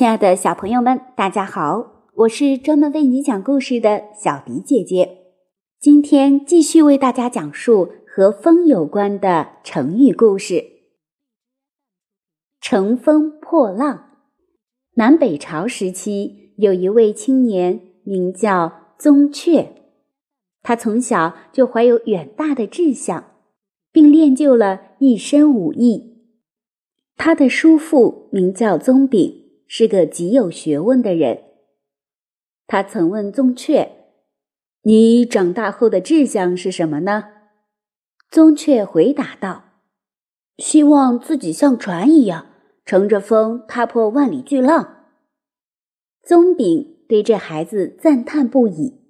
[0.00, 2.06] 亲爱的小朋友们，大家好！
[2.14, 5.26] 我是专门为你讲故事的小迪姐姐。
[5.78, 10.64] 今天继续为大家讲述和风有关的成语故事。
[12.62, 14.16] 乘风破浪。
[14.94, 19.66] 南北朝时期，有一位青年名叫宗悫，
[20.62, 23.22] 他从小就怀有远大的志向，
[23.92, 26.24] 并练就了一身武艺。
[27.18, 29.39] 他的叔父名叫宗炳。
[29.72, 31.44] 是个极有学问的人。
[32.66, 33.88] 他曾问宗悫
[34.82, 37.26] ：“你长大后的志向是什么呢？”
[38.28, 39.66] 宗悫回答道
[40.58, 42.46] ：“希望自己像船一样，
[42.84, 45.06] 乘着风踏破万里巨浪。”
[46.26, 49.00] 宗炳对这孩子赞叹不已：“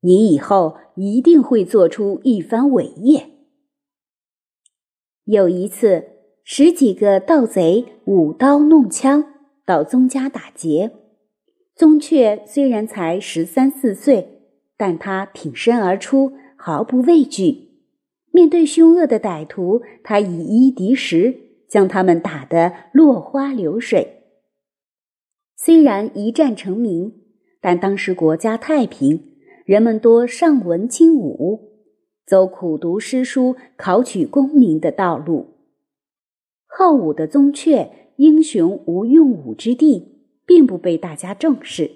[0.00, 3.30] 你以后一定会做出一番伟业。”
[5.24, 6.08] 有一次，
[6.44, 9.30] 十几个盗贼舞刀弄枪。
[9.66, 10.90] 到宗家打劫，
[11.74, 14.42] 宗悫虽然才十三四岁，
[14.76, 17.70] 但他挺身而出，毫不畏惧。
[18.30, 21.34] 面对凶恶的歹徒，他以一敌十，
[21.66, 24.24] 将他们打得落花流水。
[25.56, 27.14] 虽然一战成名，
[27.62, 29.32] 但当时国家太平，
[29.64, 31.70] 人们多尚文轻武，
[32.26, 35.54] 走苦读诗书、考取功名的道路。
[36.66, 37.88] 好武的宗悫。
[38.16, 40.12] 英雄无用武之地，
[40.46, 41.90] 并不被大家重视。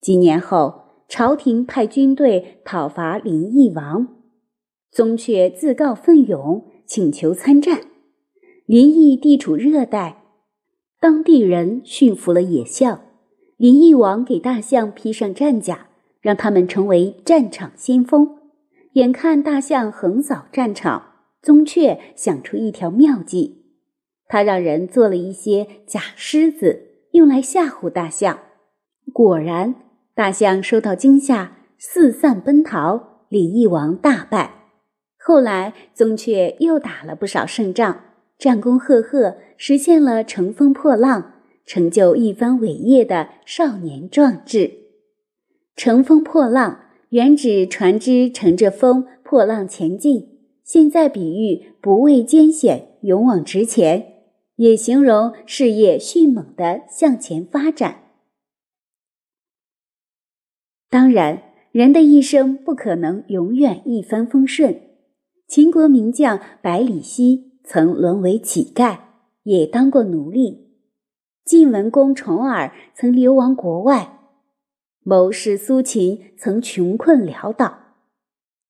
[0.00, 4.08] 几年后，朝廷派军队讨伐林邑王，
[4.90, 7.80] 宗悫自告奋勇，请求参战。
[8.66, 10.22] 林邑地处热带，
[11.00, 13.00] 当地人驯服了野象，
[13.56, 15.88] 林邑王给大象披上战甲，
[16.20, 18.36] 让他们成为战场先锋。
[18.92, 23.64] 眼看大象横扫战场，宗悫想出一条妙计。
[24.28, 28.38] 他让人做了一些假狮子，用来吓唬大象。
[29.12, 29.74] 果然，
[30.14, 34.54] 大象受到惊吓，四散奔逃，李义王大败。
[35.18, 38.00] 后来，宗悫又打了不少胜仗，
[38.38, 41.32] 战功赫赫，实现了乘风破浪、
[41.64, 44.72] 成就一番伟业的少年壮志。
[45.74, 46.80] 乘风破浪
[47.10, 54.17] 原指船只乘着风破浪前进，现在比喻不畏艰险，勇往直前。
[54.58, 58.02] 也形容事业迅猛的向前发展。
[60.90, 64.80] 当然，人的一生不可能永远一帆风顺。
[65.46, 68.98] 秦国名将百里奚曾沦为乞丐，
[69.44, 70.74] 也当过奴隶；
[71.44, 74.18] 晋文公重耳曾流亡国外；
[75.04, 77.78] 谋士苏秦曾穷困潦倒。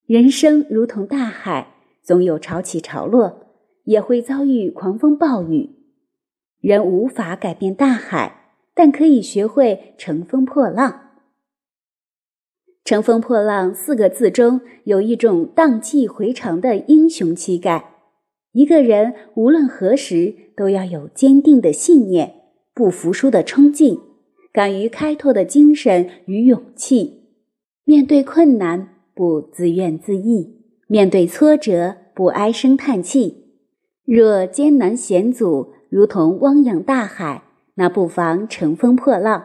[0.04, 3.46] 人生如同大海，总有潮起潮落，
[3.84, 5.77] 也会遭遇狂风暴雨。
[6.68, 11.14] 人无法改变大海，但可以学会乘风破浪。
[12.84, 17.94] 乘风破浪四个字中有一种荡气回肠的英雄气概。
[18.52, 22.34] 一个人无论何时都要有坚定的信念、
[22.74, 23.98] 不服输的冲劲、
[24.52, 27.30] 敢于开拓的精神与勇气。
[27.84, 30.52] 面对困难不自怨自艾，
[30.86, 33.54] 面对挫折不唉声叹气。
[34.04, 37.44] 若艰难险阻，如同汪洋大海，
[37.74, 39.42] 那不妨乘风破浪；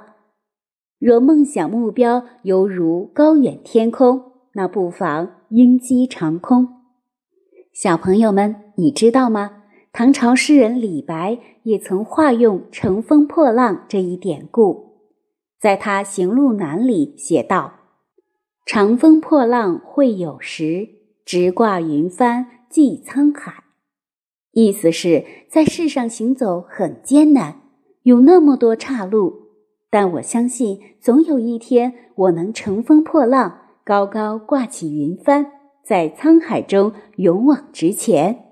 [0.99, 6.67] 若梦想目标犹如高远天空，那不妨鹰击长空。
[7.73, 9.63] 小朋友们，你知道吗？
[9.93, 14.97] 唐朝诗人李白也曾化用“乘风破浪”这一典故，
[15.61, 17.73] 在他《行路难》里写道
[18.65, 20.89] ：“长风破浪会有时，
[21.23, 23.62] 直挂云帆济沧海。”
[24.53, 27.61] 意思是在世上行走很艰难，
[28.03, 29.49] 有那么多岔路，
[29.89, 35.51] 但我相信总有一天我能乘风破浪，高高挂起云帆，
[35.83, 38.45] 在沧海中勇往直前。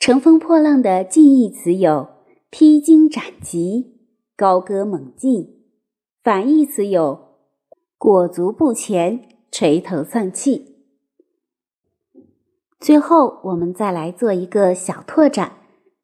[0.00, 2.08] 乘风破浪的近义词有
[2.50, 4.00] 披荆斩棘、
[4.36, 5.44] 高歌猛进；
[6.24, 7.36] 反义词有
[7.96, 10.69] 裹足不前、垂头丧气。
[12.80, 15.52] 最后，我们再来做一个小拓展，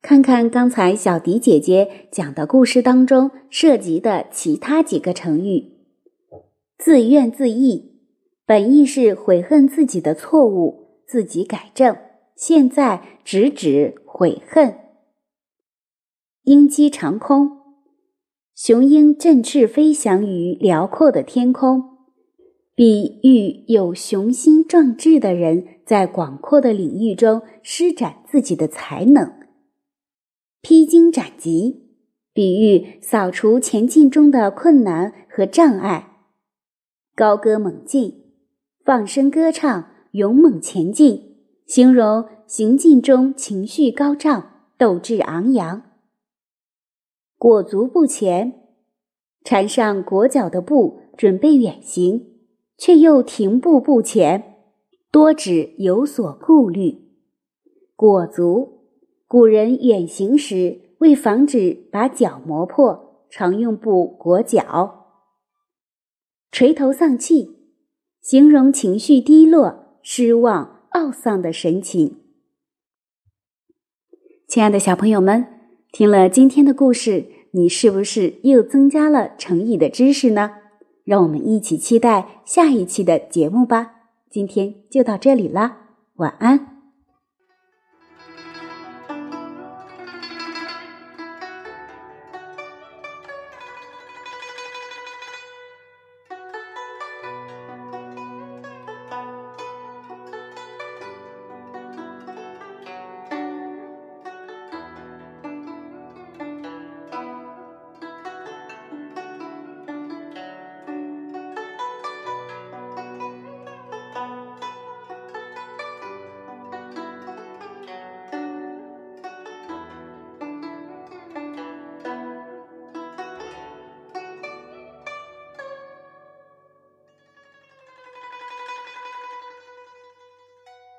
[0.02, 5.72] 看看刚才小迪姐姐讲的故事当中涉及的其他几个成语。
[6.76, 7.82] 自怨自艾，
[8.44, 11.96] 本意是悔恨自己的错误，自己改正，
[12.36, 14.74] 现在直指悔恨。
[16.42, 17.52] 鹰击长空，
[18.54, 21.96] 雄鹰振翅飞翔于辽阔的天空。
[22.74, 29.32] 比喻有雄心壮志的人在广阔的领域中施展自己的才能。
[30.60, 31.94] 披荆斩棘，
[32.32, 36.24] 比喻扫除前进中的困难和障碍。
[37.14, 38.24] 高歌猛进，
[38.84, 41.36] 放声歌唱，勇猛前进，
[41.66, 45.82] 形容行进中情绪高涨，斗志昂扬。
[47.38, 48.60] 裹足不前，
[49.44, 52.26] 缠上裹脚的布，准备远行，
[52.76, 54.55] 却又停步不前，
[55.16, 57.00] 多指有所顾虑。
[57.96, 58.82] 裹足，
[59.26, 65.06] 古人远行时为防止把脚磨破，常用布裹脚。
[66.52, 67.56] 垂头丧气，
[68.20, 72.20] 形容情绪低落、失望、懊丧的神情。
[74.46, 75.46] 亲爱的小朋友们。
[75.92, 80.50] 听了今天的故事，你是不是又增加了成语的知识呢？
[81.04, 83.95] 让我们一起期待下一期的节目吧。
[84.28, 86.75] 今天就到这里啦，晚安。